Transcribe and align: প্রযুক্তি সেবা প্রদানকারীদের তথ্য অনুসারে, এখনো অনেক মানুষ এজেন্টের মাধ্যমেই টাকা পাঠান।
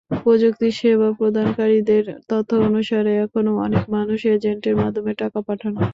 প্রযুক্তি 0.19 0.67
সেবা 0.79 1.09
প্রদানকারীদের 1.17 2.03
তথ্য 2.29 2.51
অনুসারে, 2.67 3.11
এখনো 3.25 3.51
অনেক 3.65 3.83
মানুষ 3.95 4.19
এজেন্টের 4.33 4.75
মাধ্যমেই 4.81 5.19
টাকা 5.21 5.39
পাঠান। 5.47 5.73